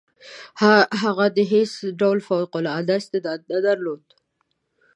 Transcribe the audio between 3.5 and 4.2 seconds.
نه درلود.